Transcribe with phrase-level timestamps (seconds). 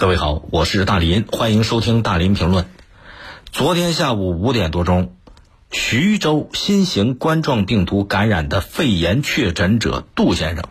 [0.00, 2.64] 各位好，我是大林，欢迎收听大林评论。
[3.52, 5.14] 昨天下午五点多钟，
[5.70, 10.64] 徐州新型冠状病毒感染的肺炎确诊者杜先生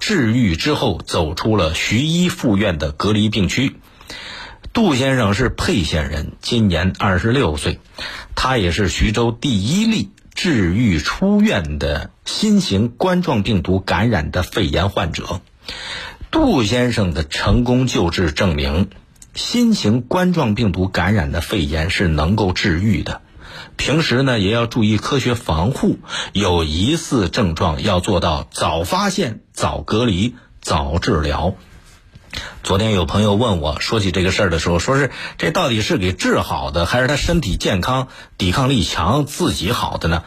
[0.00, 3.76] 治愈之后，走出了徐医附院的隔离病区。
[4.72, 7.78] 杜先生是沛县人，今年二十六岁，
[8.34, 15.40] 他也是徐州第一例治愈出院的新型冠状病毒感染的肺炎患者。
[16.32, 18.88] 杜先生的成功救治证明，
[19.34, 23.20] 新型冠状病毒感染的肺炎是能够治愈的。
[23.76, 25.98] 平时呢，也要注意科学防护，
[26.32, 31.54] 有疑似症状要做到早发现、早隔离、早治疗。
[32.62, 40.22] 昨天有朋友问我说起这个事儿的时候，说是这到底是给治好的，还是他身体健康、抵抗力强自己好的呢？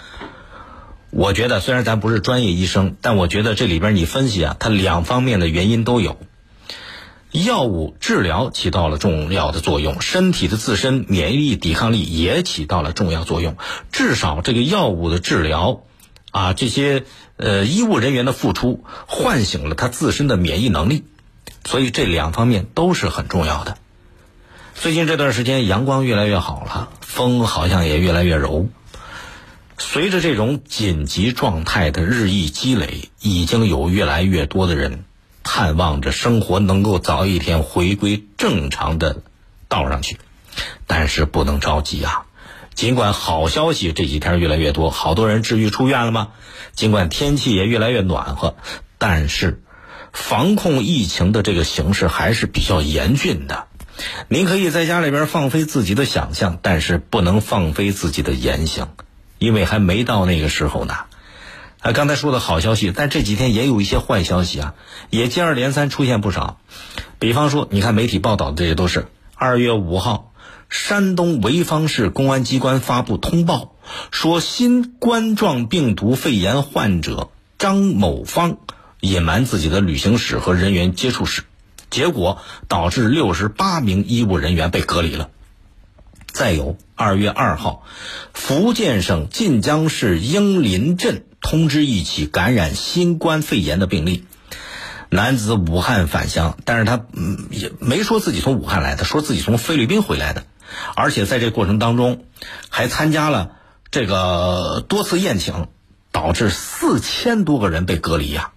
[1.17, 6.17] 我觉得虽然咱不是专业医生，但我觉得这里边你分析啊，它两方面的原因都有。
[7.31, 13.55] 药物治疗起到了重要的作用，身体的自身免疫力、抵抗力也起到了重要作用。
[13.93, 15.83] 至少这个药物的治疗，
[16.31, 17.05] 啊，这些
[17.37, 21.05] 呃医务人员的付出，唤醒了他自身的免疫能力，
[21.63, 23.77] 所以这两方面都是很重要的。
[24.73, 28.67] 最近这段时间阳光越来越好了，风好像也越来越柔。
[29.77, 35.03] 随着这种紧急状态的日益积累，已经有越来越多的人
[35.43, 39.21] 盼望着生活能够早一天回归正常的
[39.67, 40.17] 道上去。
[40.87, 42.25] 但是不能着急啊！
[42.73, 46.29] 尽管好消息这几天越来越多，好多人治愈出院了吗？
[46.73, 48.55] 尽管天气也越来越暖和，
[48.97, 49.61] 但是
[50.13, 53.67] 防控疫情的这个形势还是比较严峻的。
[54.29, 58.89] 您可以在家里边放飞自己的想象，但是不能放飞自己的言行。
[59.37, 60.93] 因为还没到那个时候呢，
[61.79, 64.73] 啊，刚才说的好消息，但这几天也有一些坏消息啊，
[65.09, 66.57] 也接二连三出现不少。
[67.19, 70.31] 比方说，你看媒体报道的这些都是二月五号，
[70.69, 73.73] 山东潍坊市公安机关发布通报，
[74.11, 77.29] 说新冠状病毒肺炎患者
[77.59, 78.57] 张某芳
[78.99, 81.43] 隐瞒自己的旅行史和人员接触史，
[81.89, 85.29] 结果导致六十八名医务人员被隔离了。
[86.35, 87.83] 再有，二月二号，
[88.33, 94.25] 福建省晋江市英林镇通知一起感染新冠肺炎的病例，
[95.09, 100.43] 男子武汉返乡，但是他嗯也没说自己从武汉来的，说自己从菲律宾回来的，
[100.93, 102.25] 而且在这过程当中，
[102.67, 103.53] 还参加了
[103.89, 105.69] 这个多次宴请，
[106.11, 108.51] 导致四千多个人被隔离呀。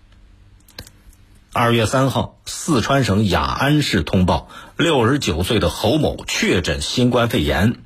[1.59, 7.79] 二月三号，四川省雅安市通报，六十九岁的侯某确诊新冠肺炎。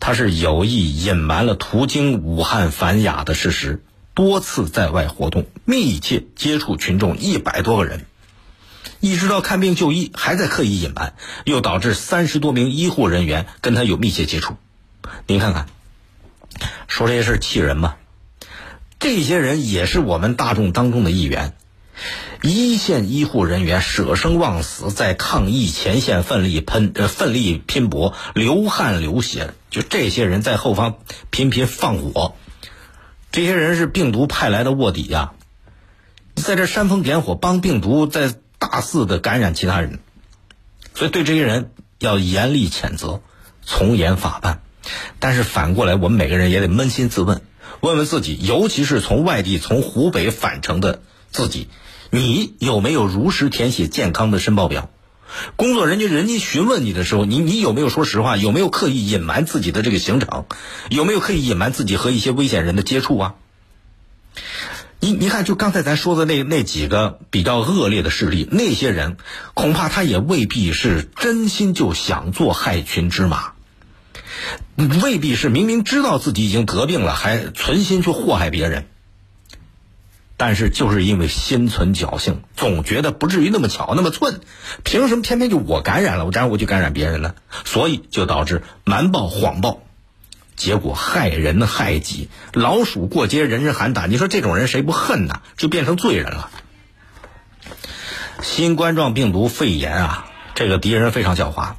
[0.00, 8.04] 他是有意隐瞒了途经武汉返雅的事实，多次在外活动，密切接触群众一百多个人，
[9.00, 11.14] 一直到看病就医还在刻意隐瞒，
[11.46, 14.56] 又导致三十多名医护人员跟他有密切接触。
[15.26, 15.68] 您看看，
[16.86, 17.94] 说这些事气人吗？
[18.98, 21.54] 这些人也是我们大众当中的一员。
[22.42, 29.54] 一线医护人员舍生忘死，在抗疫前线奋力喷呃奋力拼搏，流汗流血。
[29.70, 30.98] 就这些人在后方
[31.30, 32.34] 频频放火，
[33.32, 35.32] 这些人是病毒派来的卧底呀，
[36.34, 39.98] 在这煽风点火，帮病毒在大肆的感染其他人。
[40.94, 43.20] 所以对这些人要严厉谴责，
[43.62, 44.60] 从严法办。
[45.18, 47.40] 但是反过来，我们每个人也得扪心自问，
[47.80, 51.68] 问问自己，尤其是从外地从湖北返程的自己。
[52.14, 54.88] 你有没有如实填写健康的申报表？
[55.56, 58.36] 工作人员人家询问你的时候，你你有没有说实话？
[58.36, 60.44] 有没有刻意隐瞒自己的这个行程？
[60.90, 63.34] 有没有刻意隐瞒自己和一些危险人的接触啊？
[65.00, 69.16] 你你看，就刚才咱说的那那几个比较恶劣的事例，那些人
[69.54, 73.54] 恐怕他也未必是真心就想做害群之马，
[75.02, 78.86] 未必是明明知道自己已经得病了，还存心去祸害别人。
[80.36, 84.40] 但是就是因为心存侥幸，总觉得不至于那么巧那么寸，
[84.82, 87.34] 凭什么偏偏就我感染了，我然后我就感染别人呢？
[87.64, 89.78] 所以就导致瞒报谎报，
[90.56, 94.06] 结果害人害己，老鼠过街人人喊打。
[94.06, 95.40] 你说这种人谁不恨呢？
[95.56, 96.50] 就变成罪人了。
[98.42, 101.74] 新冠状病毒肺炎啊，这个敌人非常狡猾，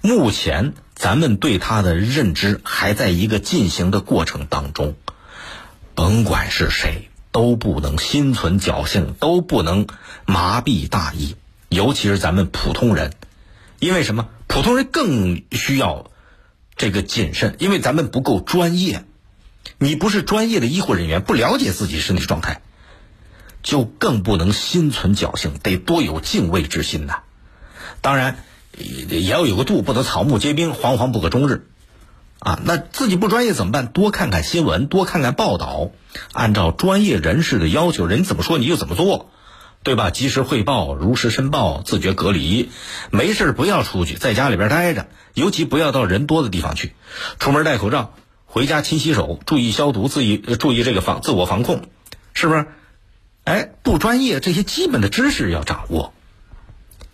[0.00, 4.94] 目前咱们对他的认知还在一个进行的过程当中，
[5.96, 7.10] 甭管是谁。
[7.30, 9.86] 都不能心存侥幸，都不能
[10.26, 11.36] 麻痹大意，
[11.68, 13.12] 尤其是咱们普通人，
[13.78, 14.28] 因为什么？
[14.46, 16.10] 普通人更需要
[16.76, 19.04] 这个谨慎，因为咱们不够专业。
[19.78, 22.62] 你不是专业的医护人员，不了解自己身体状态，
[23.62, 27.20] 就更不能心存侥幸，得多有敬畏之心呐。
[28.00, 28.38] 当然，
[28.76, 31.66] 也要有个度，不能草木皆兵，惶惶不可终日。
[32.40, 33.88] 啊，那自己不专业怎么办？
[33.88, 35.90] 多看看新闻，多看看报道，
[36.32, 39.30] 按照专业人士的要求，人怎么说你就怎么做，
[39.82, 40.10] 对吧？
[40.10, 42.70] 及时汇报，如实申报，自觉隔离，
[43.10, 46.94] 没事不要出去，在家里边待着，尤其不要到人多的地方去。
[47.40, 48.14] 出门戴口罩，
[48.46, 51.82] 回家勤洗手，注意消毒，自己注意这个防自我防控，
[52.34, 52.66] 是不是？
[53.42, 56.12] 哎，不专业，这些基本的知识要掌握。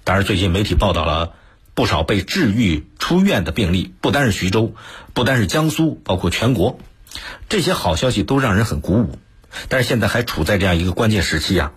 [0.05, 1.33] 当然，最近媒体报道了。
[1.75, 4.75] 不少被治愈出院的病例，不单是徐州，
[5.13, 6.79] 不单是江苏，包括全国，
[7.49, 9.19] 这些好消息都让人很鼓舞。
[9.69, 11.73] 但是现在还处在这样一个关键时期啊，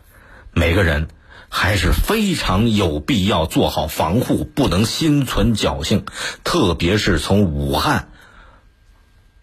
[0.51, 1.07] 每个人
[1.49, 6.05] 还是非常有必要做好防护，不能心存侥幸。
[6.43, 8.09] 特别是从武汉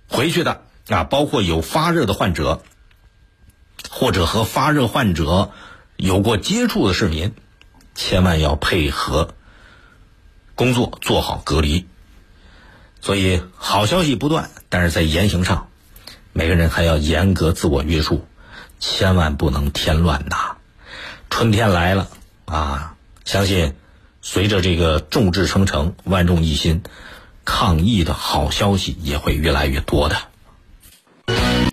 [0.09, 2.63] 回去的啊，包括有发热的患者，
[3.91, 5.51] 或者和发热患者
[5.97, 7.35] 有过接触的市民，
[7.95, 9.35] 千万要配合。
[10.55, 11.87] 工作做好隔离，
[13.01, 15.69] 所以好消息不断，但是在言行上，
[16.33, 18.27] 每个人还要严格自我约束，
[18.79, 20.57] 千万不能添乱呐。
[21.31, 22.09] 春天来了
[22.45, 23.75] 啊，相信
[24.23, 26.83] 随着这个众志成城、万众一心，
[27.45, 30.17] 抗疫的好消息也会越来越多的。